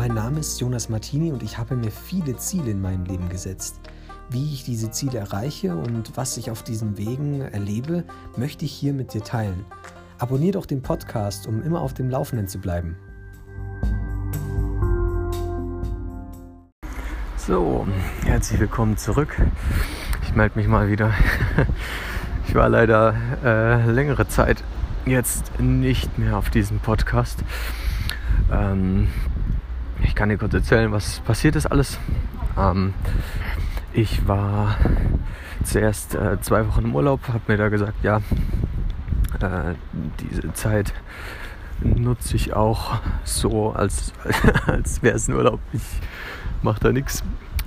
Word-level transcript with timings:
Mein 0.00 0.14
Name 0.14 0.40
ist 0.40 0.58
Jonas 0.58 0.88
Martini 0.88 1.30
und 1.30 1.42
ich 1.42 1.58
habe 1.58 1.76
mir 1.76 1.90
viele 1.90 2.34
Ziele 2.38 2.70
in 2.70 2.80
meinem 2.80 3.04
Leben 3.04 3.28
gesetzt. 3.28 3.80
Wie 4.30 4.54
ich 4.54 4.64
diese 4.64 4.90
Ziele 4.90 5.18
erreiche 5.18 5.76
und 5.76 6.16
was 6.16 6.38
ich 6.38 6.50
auf 6.50 6.62
diesen 6.62 6.96
Wegen 6.96 7.42
erlebe, 7.42 8.04
möchte 8.34 8.64
ich 8.64 8.72
hier 8.72 8.94
mit 8.94 9.12
dir 9.12 9.22
teilen. 9.22 9.66
Abonnier 10.16 10.52
doch 10.52 10.64
den 10.64 10.80
Podcast, 10.80 11.46
um 11.46 11.62
immer 11.62 11.82
auf 11.82 11.92
dem 11.92 12.08
Laufenden 12.08 12.48
zu 12.48 12.60
bleiben. 12.60 12.96
So, 17.36 17.86
herzlich 18.24 18.58
willkommen 18.58 18.96
zurück. 18.96 19.36
Ich 20.22 20.34
melde 20.34 20.58
mich 20.58 20.66
mal 20.66 20.88
wieder. 20.88 21.12
Ich 22.48 22.54
war 22.54 22.70
leider 22.70 23.14
äh, 23.44 23.90
längere 23.90 24.26
Zeit 24.26 24.64
jetzt 25.04 25.60
nicht 25.60 26.18
mehr 26.18 26.38
auf 26.38 26.48
diesem 26.48 26.80
Podcast. 26.80 27.44
Ähm, 28.50 29.08
ich 30.02 30.14
kann 30.14 30.28
dir 30.28 30.38
kurz 30.38 30.54
erzählen, 30.54 30.92
was 30.92 31.20
passiert 31.20 31.56
ist 31.56 31.66
alles. 31.66 31.98
Ähm, 32.58 32.94
ich 33.92 34.26
war 34.26 34.76
zuerst 35.64 36.14
äh, 36.14 36.40
zwei 36.40 36.66
Wochen 36.66 36.84
im 36.84 36.94
Urlaub, 36.94 37.20
habe 37.28 37.40
mir 37.48 37.56
da 37.56 37.68
gesagt, 37.68 38.02
ja, 38.02 38.18
äh, 39.40 39.74
diese 40.20 40.52
Zeit 40.52 40.92
nutze 41.82 42.36
ich 42.36 42.54
auch 42.54 42.98
so, 43.24 43.72
als, 43.72 44.12
als 44.66 45.02
wäre 45.02 45.16
es 45.16 45.28
ein 45.28 45.34
Urlaub. 45.34 45.60
Ich 45.72 45.82
mache 46.62 46.80
da 46.80 46.92
nichts. 46.92 47.24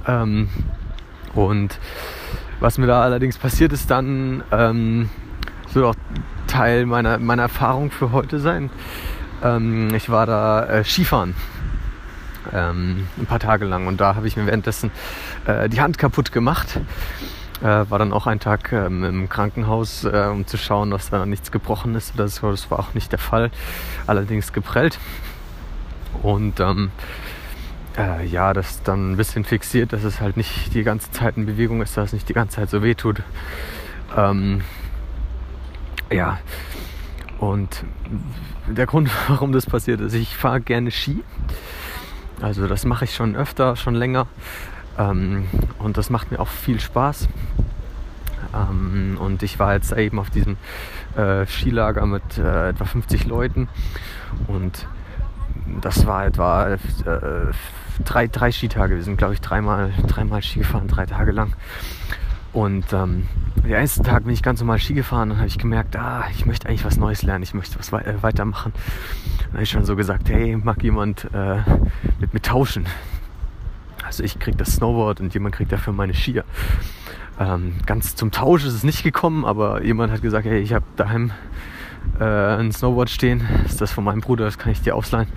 Ähm, 0.07 0.49
und 1.33 1.79
was 2.59 2.77
mir 2.77 2.87
da 2.87 3.01
allerdings 3.01 3.37
passiert 3.37 3.73
ist, 3.73 3.89
dann 3.89 4.43
ähm, 4.51 5.09
soll 5.69 5.85
auch 5.85 5.95
Teil 6.47 6.85
meiner, 6.85 7.17
meiner 7.17 7.43
Erfahrung 7.43 7.89
für 7.89 8.11
heute 8.11 8.39
sein. 8.39 8.69
Ähm, 9.43 9.93
ich 9.95 10.09
war 10.09 10.25
da 10.25 10.65
äh, 10.65 10.83
Skifahren. 10.83 11.35
Ähm, 12.51 13.07
ein 13.17 13.25
paar 13.25 13.39
Tage 13.39 13.65
lang 13.65 13.87
und 13.87 14.01
da 14.01 14.15
habe 14.15 14.27
ich 14.27 14.35
mir 14.35 14.45
währenddessen 14.45 14.91
äh, 15.45 15.69
die 15.69 15.81
Hand 15.81 15.97
kaputt 15.97 16.31
gemacht. 16.31 16.79
Äh, 17.61 17.89
war 17.89 17.99
dann 17.99 18.11
auch 18.11 18.27
ein 18.27 18.39
Tag 18.39 18.73
ähm, 18.73 19.03
im 19.05 19.29
Krankenhaus, 19.29 20.03
äh, 20.03 20.27
um 20.29 20.45
zu 20.45 20.57
schauen, 20.57 20.91
dass 20.91 21.09
da 21.09 21.25
nichts 21.25 21.51
gebrochen 21.51 21.95
ist. 21.95 22.13
Das, 22.17 22.41
das 22.41 22.69
war 22.69 22.79
auch 22.79 22.93
nicht 22.93 23.11
der 23.11 23.19
Fall, 23.19 23.51
allerdings 24.05 24.51
geprellt. 24.51 24.99
Und 26.21 26.59
ähm, 26.59 26.91
äh, 27.97 28.25
ja, 28.25 28.53
das 28.53 28.83
dann 28.83 29.11
ein 29.11 29.17
bisschen 29.17 29.45
fixiert, 29.45 29.93
dass 29.93 30.03
es 30.03 30.19
halt 30.19 30.35
nicht 30.35 30.73
die 30.73 30.83
ganze 30.83 31.11
Zeit 31.11 31.37
in 31.37 31.45
Bewegung 31.45 31.81
ist, 31.81 31.95
dass 31.95 32.07
es 32.07 32.13
nicht 32.13 32.29
die 32.29 32.33
ganze 32.33 32.57
Zeit 32.57 32.69
so 32.69 32.83
weh 32.83 32.95
tut. 32.95 33.21
Ähm, 34.17 34.61
ja, 36.11 36.39
und 37.39 37.83
der 38.67 38.85
Grund, 38.85 39.09
warum 39.27 39.51
das 39.51 39.65
passiert 39.65 40.01
ist, 40.01 40.13
ich 40.13 40.35
fahre 40.35 40.61
gerne 40.61 40.91
Ski. 40.91 41.23
Also 42.43 42.67
das 42.67 42.83
mache 42.83 43.05
ich 43.05 43.15
schon 43.15 43.37
öfter, 43.37 43.77
schon 43.77 43.95
länger. 43.95 44.27
Ähm, 44.99 45.47
und 45.79 45.97
das 45.97 46.09
macht 46.09 46.29
mir 46.29 46.39
auch 46.41 46.49
viel 46.49 46.81
Spaß. 46.81 47.29
Ähm, 48.53 49.17
und 49.17 49.43
ich 49.43 49.59
war 49.59 49.73
jetzt 49.73 49.93
eben 49.93 50.19
auf 50.19 50.29
diesem 50.29 50.57
äh, 51.15 51.45
Skilager 51.45 52.05
mit 52.05 52.37
äh, 52.37 52.69
etwa 52.69 52.83
50 52.83 53.25
Leuten. 53.27 53.69
Und 54.47 54.87
das 55.79 56.05
war 56.05 56.25
etwa 56.25 56.73
äh, 56.73 56.77
drei, 58.03 58.27
drei 58.27 58.51
Skitage. 58.51 58.95
Wir 58.95 59.03
sind, 59.03 59.15
glaube 59.15 59.35
ich, 59.35 59.41
dreimal, 59.41 59.93
dreimal 60.07 60.43
Ski 60.43 60.59
gefahren, 60.59 60.89
drei 60.89 61.05
Tage 61.05 61.31
lang. 61.31 61.53
Und 62.53 62.93
ähm, 62.93 63.27
den 63.63 63.71
ersten 63.71 64.03
Tag 64.03 64.25
bin 64.25 64.33
ich 64.33 64.43
ganz 64.43 64.59
normal 64.59 64.77
Ski 64.79 64.93
gefahren 64.93 65.31
und 65.31 65.37
habe 65.37 65.47
ich 65.47 65.57
gemerkt, 65.57 65.95
ah, 65.95 66.25
ich 66.31 66.45
möchte 66.45 66.69
eigentlich 66.69 66.85
was 66.85 66.97
Neues 66.97 67.23
lernen, 67.23 67.43
ich 67.43 67.55
möchte 67.55 67.79
was 67.79 67.91
we 67.91 68.05
äh, 68.05 68.21
weitermachen. 68.21 68.73
Dann 69.39 69.53
habe 69.53 69.63
ich 69.63 69.71
schon 69.71 69.85
so 69.85 69.95
gesagt, 69.95 70.29
hey, 70.29 70.55
mag 70.55 70.83
jemand 70.83 71.27
äh, 71.33 71.61
mit 72.19 72.33
mir 72.33 72.41
tauschen? 72.41 72.85
Also 74.05 74.23
ich 74.23 74.37
kriege 74.37 74.55
das 74.55 74.75
Snowboard 74.75 75.19
und 75.19 75.33
jemand 75.33 75.55
kriegt 75.55 75.71
dafür 75.71 75.93
meine 75.93 76.13
Skier. 76.13 76.43
Ähm, 77.39 77.75
ganz 77.87 78.15
zum 78.15 78.29
Tausch 78.29 78.63
ist 78.65 78.73
es 78.73 78.83
nicht 78.83 79.01
gekommen, 79.01 79.45
aber 79.45 79.83
jemand 79.83 80.13
hat 80.13 80.21
gesagt, 80.21 80.45
hey, 80.45 80.59
ich 80.59 80.73
habe 80.73 80.85
daheim 80.95 81.31
äh, 82.19 82.23
ein 82.23 82.71
Snowboard 82.71 83.09
stehen, 83.09 83.47
das 83.63 83.73
ist 83.73 83.81
das 83.81 83.91
von 83.91 84.03
meinem 84.03 84.21
Bruder, 84.21 84.45
das 84.45 84.59
kann 84.59 84.71
ich 84.71 84.81
dir 84.81 84.95
ausleihen. 84.95 85.27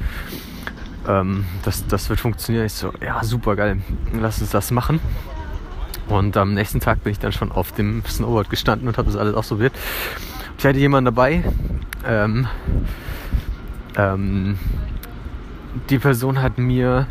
Ähm, 1.08 1.46
das, 1.62 1.86
das 1.86 2.10
wird 2.10 2.20
funktionieren. 2.20 2.66
Ich 2.66 2.74
so, 2.74 2.92
ja, 3.00 3.24
super 3.24 3.56
geil, 3.56 3.80
lass 4.12 4.42
uns 4.42 4.50
das 4.50 4.70
machen. 4.70 5.00
Und 6.08 6.36
am 6.36 6.54
nächsten 6.54 6.80
Tag 6.80 7.02
bin 7.02 7.12
ich 7.12 7.18
dann 7.18 7.32
schon 7.32 7.50
auf 7.50 7.72
dem 7.72 8.04
Snowboard 8.04 8.50
gestanden 8.50 8.88
und 8.88 8.98
habe 8.98 9.10
das 9.10 9.16
alles 9.16 9.34
ausprobiert. 9.34 9.72
Ich 10.58 10.64
hatte 10.64 10.78
jemanden 10.78 11.06
dabei. 11.06 11.42
Ähm, 12.06 12.46
ähm, 13.96 14.58
die 15.90 15.98
Person 15.98 16.40
hat 16.40 16.58
mir 16.58 17.06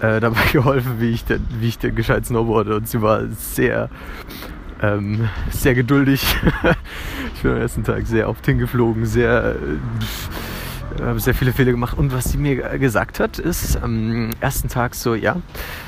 äh, 0.00 0.20
dabei 0.20 0.44
geholfen, 0.52 0.96
wie 0.98 1.10
ich, 1.10 1.24
denn, 1.24 1.46
wie 1.60 1.68
ich 1.68 1.78
denn 1.78 1.94
gescheit 1.94 2.26
snowboarde. 2.26 2.76
Und 2.76 2.88
sie 2.88 3.00
war 3.00 3.26
sehr, 3.28 3.88
ähm, 4.82 5.28
sehr 5.50 5.74
geduldig. 5.74 6.22
ich 7.34 7.42
bin 7.42 7.52
am 7.52 7.58
ersten 7.58 7.84
Tag 7.84 8.06
sehr 8.06 8.28
oft 8.28 8.44
hingeflogen, 8.44 9.06
sehr. 9.06 9.56
Äh, 9.56 10.53
habe 11.00 11.20
sehr 11.20 11.34
viele 11.34 11.52
Fehler 11.52 11.72
gemacht. 11.72 11.96
Und 11.96 12.12
was 12.12 12.24
sie 12.24 12.38
mir 12.38 12.56
gesagt 12.78 13.20
hat, 13.20 13.38
ist 13.38 13.76
am 13.82 14.30
ersten 14.40 14.68
Tag 14.68 14.94
so, 14.94 15.14
ja, 15.14 15.36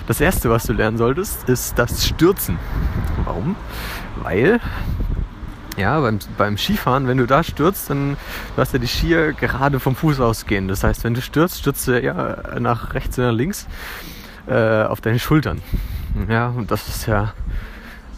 das 0.06 0.20
Erste, 0.20 0.50
was 0.50 0.64
du 0.64 0.72
lernen 0.72 0.98
solltest, 0.98 1.48
ist 1.48 1.78
das 1.78 2.06
Stürzen. 2.06 2.58
Warum? 3.24 3.56
Weil, 4.22 4.60
ja, 5.76 6.00
beim, 6.00 6.18
beim 6.36 6.58
Skifahren, 6.58 7.06
wenn 7.06 7.18
du 7.18 7.26
da 7.26 7.42
stürzt, 7.42 7.90
dann 7.90 8.16
du 8.54 8.60
hast 8.60 8.72
ja 8.72 8.78
die 8.78 8.88
Skier 8.88 9.32
gerade 9.32 9.80
vom 9.80 9.94
Fuß 9.94 10.20
ausgehen. 10.20 10.68
Das 10.68 10.82
heißt, 10.82 11.04
wenn 11.04 11.14
du 11.14 11.22
stürzt, 11.22 11.58
stürzt 11.60 11.86
du 11.86 12.00
ja 12.00 12.58
nach 12.58 12.94
rechts 12.94 13.18
oder 13.18 13.32
nach 13.32 13.38
links 13.38 13.66
äh, 14.46 14.82
auf 14.82 15.00
deine 15.00 15.18
Schultern. 15.18 15.60
Ja, 16.28 16.48
und 16.48 16.70
das 16.70 16.88
ist 16.88 17.06
ja 17.06 17.34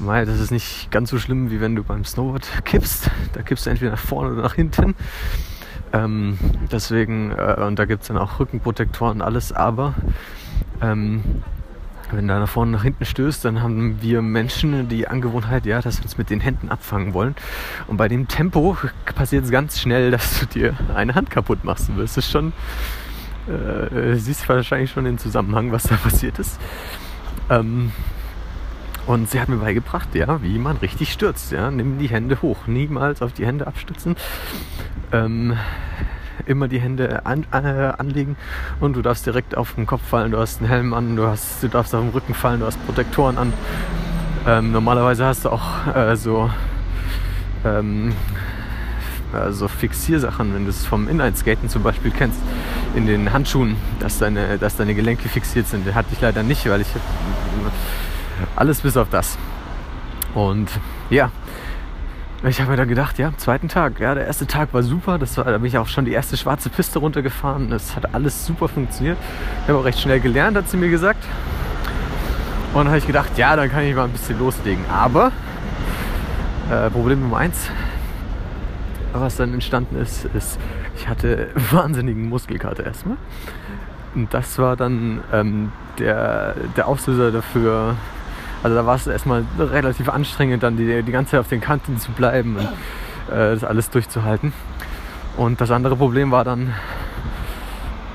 das 0.01 0.39
ist 0.39 0.53
nicht 0.53 0.91
ganz 0.91 1.11
so 1.11 1.19
schlimm, 1.19 1.51
wie 1.51 1.61
wenn 1.61 1.75
du 1.75 1.83
beim 1.83 2.05
Snowboard 2.05 2.65
kippst. 2.65 3.11
Da 3.33 3.43
kippst 3.43 3.67
du 3.67 3.71
entweder 3.71 3.93
nach 3.93 3.99
vorne 3.99 4.33
oder 4.33 4.43
nach 4.43 4.55
hinten. 4.55 4.95
Ähm, 5.93 6.39
deswegen, 6.71 7.33
äh, 7.33 7.63
und 7.67 7.79
da 7.79 7.85
gibt 7.85 8.03
es 8.03 8.09
dann 8.09 8.19
auch 8.19 8.41
Rückenprotektoren 8.41 9.21
und 9.21 9.23
alles, 9.23 9.53
aber 9.53 9.95
ähm, 10.81 11.23
wenn 12.11 12.27
du 12.27 12.39
nach 12.39 12.49
vorne 12.49 12.73
nach 12.73 12.83
hinten 12.83 13.05
stößt, 13.05 13.45
dann 13.45 13.63
haben 13.63 14.01
wir 14.01 14.23
Menschen 14.23 14.89
die 14.89 15.09
Angewohnheit, 15.09 15.67
ja, 15.67 15.83
dass 15.83 15.99
wir 15.99 16.05
uns 16.05 16.17
mit 16.17 16.31
den 16.31 16.41
Händen 16.41 16.71
abfangen 16.71 17.13
wollen. 17.13 17.35
Und 17.87 17.99
bei 17.99 18.09
dem 18.09 18.29
Tempo 18.29 18.77
passiert 19.15 19.45
es 19.45 19.51
ganz 19.51 19.81
schnell, 19.81 20.11
dass 20.13 20.41
du 20.41 20.47
dir 20.47 20.75
eine 20.95 21.15
Hand 21.15 21.31
kaputt 21.31 21.65
machst. 21.65 21.89
Du 21.89 21.97
wirst 21.97 22.17
es 22.17 22.31
schon, 22.31 22.53
äh, 23.47 24.15
siehst 24.17 24.49
wahrscheinlich 24.49 24.91
schon 24.91 25.05
den 25.05 25.19
Zusammenhang, 25.19 25.73
was 25.73 25.85
da 25.85 25.97
passiert 26.03 26.39
ist. 26.39 26.59
Ähm, 27.51 27.93
und 29.09 29.31
sie 29.31 29.41
hat 29.41 29.49
mir 29.49 29.57
beigebracht, 29.57 30.15
ja, 30.15 30.43
wie 30.43 30.59
man 30.59 30.77
richtig 30.77 31.13
stürzt. 31.13 31.51
Ja. 31.51 31.71
Nimm 31.71 31.99
die 31.99 32.09
Hände 32.09 32.43
hoch, 32.43 32.67
niemals 32.67 33.23
auf 33.23 33.33
die 33.33 33.47
Hände 33.47 33.67
abstützen. 33.67 34.17
Ähm, 35.13 35.57
immer 36.45 36.69
die 36.69 36.79
Hände 36.79 37.25
an, 37.25 37.47
äh, 37.51 37.93
anlegen 37.97 38.37
und 38.81 38.97
du 38.97 39.03
darfst 39.03 39.25
direkt 39.25 39.57
auf 39.57 39.75
den 39.75 39.87
Kopf 39.87 40.03
fallen. 40.03 40.31
Du 40.31 40.39
hast 40.39 40.61
einen 40.61 40.69
Helm 40.69 40.93
an, 40.93 41.17
du, 41.17 41.27
hast, 41.27 41.63
du 41.63 41.69
darfst 41.69 41.95
auf 41.95 42.03
den 42.03 42.11
Rücken 42.11 42.35
fallen, 42.35 42.61
du 42.61 42.67
hast 42.67 42.85
Protektoren 42.85 43.39
an. 43.39 43.55
Ähm, 44.47 44.73
normalerweise 44.73 45.25
hast 45.25 45.47
du 45.47 45.51
auch 45.51 45.87
äh, 45.95 46.15
so 46.15 46.51
ähm, 47.65 48.13
also 49.33 49.69
Fixiersachen, 49.69 50.55
wenn 50.55 50.65
du 50.65 50.71
es 50.71 50.85
vom 50.85 51.09
Inlineskaten 51.09 51.71
zum 51.71 51.83
Beispiel 51.83 52.11
kennst, 52.11 52.41
in 52.95 53.07
den 53.07 53.33
Handschuhen, 53.33 53.77
dass 54.01 54.19
deine, 54.19 54.59
dass 54.59 54.77
deine 54.77 54.95
Gelenke 54.95 55.31
fixiert 55.31 55.67
sind. 55.67 55.87
Den 55.87 55.95
hatte 55.95 56.09
ich 56.13 56.21
leider 56.21 56.43
nicht, 56.43 56.69
weil 56.69 56.83
ich 56.83 56.89
alles 58.57 58.81
bis 58.81 58.97
auf 58.97 59.09
das. 59.11 59.39
Und 60.35 60.69
ja, 61.11 61.31
ich 62.45 62.61
habe 62.61 62.71
mir 62.71 62.77
dann 62.77 62.89
gedacht, 62.89 63.19
ja, 63.19 63.33
zweiten 63.37 63.69
Tag, 63.69 63.99
ja, 63.99 64.15
der 64.15 64.27
erste 64.27 64.47
Tag 64.47 64.73
war 64.73 64.83
super. 64.85 65.19
Das 65.19 65.37
war, 65.37 65.45
da 65.45 65.59
bin 65.59 65.67
ich 65.67 65.77
auch 65.77 65.89
schon 65.89 66.05
die 66.05 66.13
erste 66.13 66.37
schwarze 66.37 66.71
Piste 66.71 67.01
runtergefahren. 67.01 67.73
Es 67.73 67.97
hat 67.97 68.15
alles 68.15 68.47
super 68.47 68.69
funktioniert. 68.69 69.19
Ich 69.63 69.69
habe 69.69 69.79
auch 69.79 69.85
recht 69.85 69.99
schnell 69.99 70.21
gelernt, 70.21 70.57
hat 70.57 70.69
sie 70.69 70.77
mir 70.77 70.89
gesagt. 70.89 71.25
Und 72.73 72.77
dann 72.77 72.89
habe 72.89 72.99
ich 72.99 73.07
gedacht, 73.07 73.37
ja, 73.37 73.57
dann 73.57 73.71
kann 73.71 73.83
ich 73.83 73.95
mal 73.95 74.05
ein 74.05 74.13
bisschen 74.13 74.39
loslegen. 74.39 74.85
Aber 74.89 75.33
äh, 76.71 76.91
Problem 76.91 77.21
Nummer 77.21 77.39
eins, 77.39 77.71
was 79.13 79.37
dann 79.37 79.53
entstanden 79.53 79.97
ist, 79.97 80.27
ist, 80.27 80.61
ich 80.97 81.09
hatte 81.09 81.49
wahnsinnigen 81.73 82.29
Muskelkater 82.29 82.85
erstmal. 82.87 83.17
Und 84.15 84.33
das 84.33 84.59
war 84.59 84.77
dann 84.77 85.23
ähm, 85.33 85.73
der, 85.99 86.55
der 86.77 86.87
Auslöser 86.87 87.33
dafür, 87.33 87.97
also 88.63 88.77
da 88.77 88.87
war 88.87 88.97
es 88.97 89.07
erstmal 89.07 89.45
relativ 89.59 90.09
anstrengend, 90.09 90.63
dann 90.63 90.77
die, 90.77 91.03
die 91.03 91.13
ganze 91.13 91.33
Zeit 91.33 91.41
auf 91.41 91.49
den 91.49 91.61
Kanten 91.61 91.99
zu 91.99 92.13
bleiben 92.13 92.57
und 92.57 92.65
äh, 93.35 93.55
das 93.55 93.65
alles 93.65 93.91
durchzuhalten. 93.91 94.53
Und 95.37 95.61
das 95.61 95.71
andere 95.71 95.97
Problem 95.97 96.31
war 96.31 96.45
dann, 96.45 96.75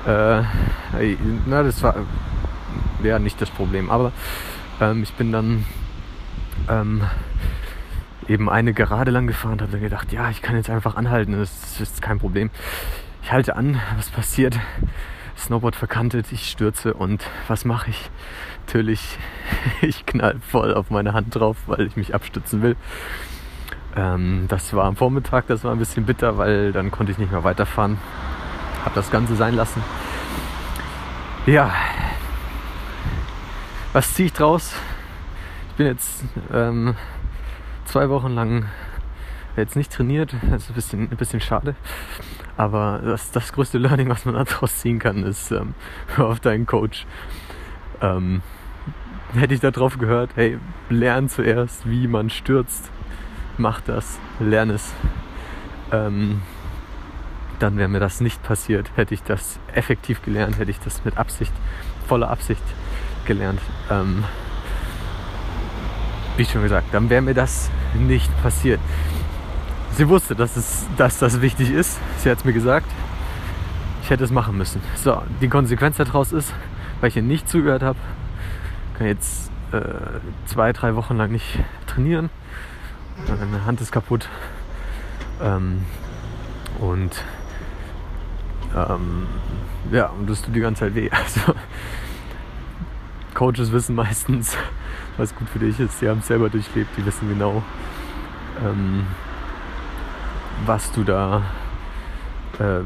äh, 0.06 0.42
na, 1.46 1.62
das 1.62 1.82
war 1.82 1.94
ja 3.02 3.18
nicht 3.18 3.40
das 3.40 3.50
Problem, 3.50 3.90
aber 3.90 4.12
ähm, 4.80 5.02
ich 5.02 5.12
bin 5.14 5.32
dann 5.32 5.64
ähm, 6.68 7.02
eben 8.28 8.50
eine 8.50 8.72
Gerade 8.72 9.10
lang 9.10 9.26
gefahren 9.26 9.52
und 9.52 9.62
habe 9.62 9.72
dann 9.72 9.80
gedacht, 9.80 10.12
ja, 10.12 10.30
ich 10.30 10.42
kann 10.42 10.56
jetzt 10.56 10.70
einfach 10.70 10.96
anhalten, 10.96 11.38
das 11.38 11.80
ist 11.80 12.02
kein 12.02 12.18
Problem. 12.18 12.50
Ich 13.22 13.32
halte 13.32 13.56
an, 13.56 13.80
was 13.96 14.10
passiert? 14.10 14.58
Snowboard 15.36 15.76
verkantet, 15.76 16.32
ich 16.32 16.50
stürze 16.50 16.94
und 16.94 17.24
was 17.48 17.64
mache 17.64 17.90
ich? 17.90 18.10
Natürlich, 18.66 19.18
ich 19.82 20.06
knall 20.06 20.36
voll 20.40 20.74
auf 20.74 20.90
meine 20.90 21.12
Hand 21.12 21.34
drauf, 21.34 21.56
weil 21.66 21.86
ich 21.86 21.96
mich 21.96 22.14
abstützen 22.14 22.62
will. 22.62 22.76
Ähm, 23.96 24.46
das 24.48 24.72
war 24.72 24.84
am 24.84 24.96
Vormittag, 24.96 25.46
das 25.46 25.64
war 25.64 25.72
ein 25.72 25.78
bisschen 25.78 26.06
bitter, 26.06 26.38
weil 26.38 26.72
dann 26.72 26.90
konnte 26.90 27.12
ich 27.12 27.18
nicht 27.18 27.32
mehr 27.32 27.44
weiterfahren. 27.44 27.98
Hab 28.84 28.94
das 28.94 29.10
Ganze 29.10 29.36
sein 29.36 29.54
lassen. 29.54 29.82
Ja, 31.46 31.72
was 33.94 34.12
ziehe 34.12 34.26
ich 34.26 34.32
draus? 34.32 34.74
Ich 35.70 35.74
bin 35.76 35.86
jetzt 35.86 36.24
ähm, 36.52 36.96
zwei 37.84 38.08
Wochen 38.08 38.34
lang 38.34 38.64
jetzt 39.62 39.76
nicht 39.76 39.92
trainiert. 39.92 40.34
Das 40.50 40.62
ist 40.64 40.70
ein 40.70 40.74
bisschen, 40.74 41.00
ein 41.10 41.16
bisschen 41.16 41.40
schade. 41.40 41.74
Aber 42.56 43.00
das, 43.04 43.30
das 43.30 43.52
größte 43.52 43.78
Learning, 43.78 44.08
was 44.08 44.24
man 44.24 44.34
daraus 44.44 44.78
ziehen 44.78 44.98
kann, 44.98 45.22
ist, 45.24 45.50
ähm, 45.50 45.74
hör 46.16 46.26
auf 46.26 46.40
deinen 46.40 46.66
Coach. 46.66 47.06
Ähm, 48.00 48.42
hätte 49.34 49.54
ich 49.54 49.60
da 49.60 49.70
drauf 49.70 49.98
gehört, 49.98 50.30
hey, 50.36 50.58
lern 50.88 51.28
zuerst, 51.28 51.88
wie 51.88 52.06
man 52.06 52.30
stürzt. 52.30 52.90
Mach 53.56 53.80
das, 53.80 54.18
lern 54.40 54.70
es. 54.70 54.92
Ähm, 55.92 56.42
dann 57.58 57.76
wäre 57.76 57.88
mir 57.88 58.00
das 58.00 58.20
nicht 58.20 58.42
passiert. 58.42 58.90
Hätte 58.96 59.14
ich 59.14 59.22
das 59.22 59.58
effektiv 59.72 60.22
gelernt, 60.22 60.58
hätte 60.58 60.70
ich 60.70 60.80
das 60.80 61.04
mit 61.04 61.16
Absicht, 61.16 61.52
voller 62.06 62.30
Absicht 62.30 62.62
gelernt. 63.26 63.60
Ähm, 63.90 64.24
wie 66.36 66.44
schon 66.44 66.62
gesagt, 66.62 66.92
dann 66.92 67.10
wäre 67.10 67.22
mir 67.22 67.34
das 67.34 67.70
nicht 67.94 68.30
passiert. 68.42 68.80
Sie 69.96 70.08
wusste, 70.08 70.34
dass, 70.34 70.56
es, 70.56 70.86
dass 70.96 71.20
das 71.20 71.40
wichtig 71.40 71.70
ist. 71.70 72.00
Sie 72.18 72.28
hat 72.28 72.38
es 72.38 72.44
mir 72.44 72.52
gesagt. 72.52 72.90
Ich 74.02 74.10
hätte 74.10 74.24
es 74.24 74.32
machen 74.32 74.58
müssen. 74.58 74.82
So, 74.96 75.22
die 75.40 75.48
Konsequenz 75.48 75.96
daraus 75.98 76.32
ist, 76.32 76.52
weil 77.00 77.08
ich 77.10 77.16
ihr 77.16 77.22
nicht 77.22 77.48
zugehört 77.48 77.82
habe, 77.82 77.98
kann 78.98 79.06
jetzt 79.06 79.52
äh, 79.72 79.80
zwei, 80.46 80.72
drei 80.72 80.96
Wochen 80.96 81.16
lang 81.16 81.30
nicht 81.30 81.60
trainieren. 81.86 82.30
Meine 83.28 83.64
Hand 83.64 83.80
ist 83.80 83.92
kaputt. 83.92 84.28
Ähm, 85.40 85.82
und 86.80 87.24
ähm, 88.74 89.28
ja, 89.92 90.06
und 90.06 90.28
das 90.28 90.42
tut 90.42 90.56
die 90.56 90.60
ganze 90.60 90.80
Zeit 90.80 90.94
weh. 90.96 91.08
Also, 91.24 91.54
Coaches 93.34 93.72
wissen 93.72 93.94
meistens, 93.94 94.56
was 95.16 95.34
gut 95.34 95.48
für 95.48 95.60
dich 95.60 95.78
ist. 95.78 96.00
Die 96.00 96.08
haben 96.08 96.18
es 96.18 96.26
selber 96.26 96.48
durchlebt, 96.50 96.90
die 96.96 97.06
wissen 97.06 97.28
genau, 97.28 97.62
ähm, 98.64 99.06
was 100.66 100.90
du 100.92 101.04
da. 101.04 101.42
Äh, 102.58 102.80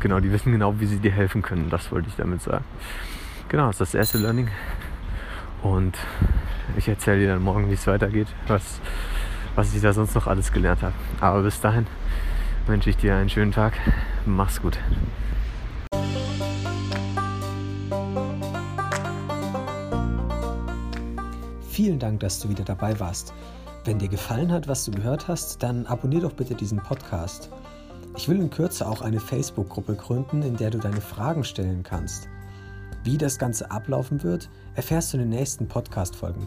genau, 0.00 0.20
die 0.20 0.32
wissen 0.32 0.52
genau, 0.52 0.78
wie 0.80 0.86
sie 0.86 0.98
dir 0.98 1.12
helfen 1.12 1.42
können. 1.42 1.70
Das 1.70 1.90
wollte 1.92 2.08
ich 2.08 2.16
damit 2.16 2.42
sagen. 2.42 2.64
Genau, 3.48 3.66
das 3.66 3.80
ist 3.80 3.80
das 3.80 3.94
erste 3.94 4.18
Learning. 4.18 4.48
Und 5.62 5.96
ich 6.76 6.88
erzähle 6.88 7.20
dir 7.20 7.28
dann 7.28 7.42
morgen, 7.42 7.68
wie 7.68 7.74
es 7.74 7.86
weitergeht, 7.86 8.28
was, 8.48 8.80
was 9.54 9.74
ich 9.74 9.82
da 9.82 9.92
sonst 9.92 10.14
noch 10.14 10.26
alles 10.26 10.52
gelernt 10.52 10.82
habe. 10.82 10.94
Aber 11.20 11.42
bis 11.42 11.60
dahin 11.60 11.86
wünsche 12.66 12.90
ich 12.90 12.96
dir 12.96 13.16
einen 13.16 13.28
schönen 13.28 13.52
Tag. 13.52 13.74
Mach's 14.26 14.60
gut. 14.60 14.78
Vielen 21.68 21.98
Dank, 21.98 22.20
dass 22.20 22.40
du 22.40 22.48
wieder 22.48 22.64
dabei 22.64 22.98
warst. 23.00 23.32
Wenn 23.84 23.98
dir 23.98 24.08
gefallen 24.08 24.52
hat, 24.52 24.68
was 24.68 24.84
du 24.84 24.92
gehört 24.92 25.26
hast, 25.26 25.62
dann 25.62 25.86
abonnier 25.86 26.20
doch 26.20 26.34
bitte 26.34 26.54
diesen 26.54 26.78
Podcast. 26.78 27.50
Ich 28.16 28.28
will 28.28 28.40
in 28.40 28.50
Kürze 28.50 28.86
auch 28.86 29.02
eine 29.02 29.18
Facebook-Gruppe 29.18 29.96
gründen, 29.96 30.42
in 30.42 30.56
der 30.56 30.70
du 30.70 30.78
deine 30.78 31.00
Fragen 31.00 31.42
stellen 31.42 31.82
kannst. 31.82 32.28
Wie 33.02 33.18
das 33.18 33.38
Ganze 33.38 33.70
ablaufen 33.72 34.22
wird, 34.22 34.48
erfährst 34.74 35.12
du 35.12 35.16
in 35.16 35.24
den 35.24 35.30
nächsten 35.30 35.66
Podcast-Folgen. 35.66 36.46